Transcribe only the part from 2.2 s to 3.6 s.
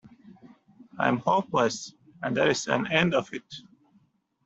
and there's an end of it.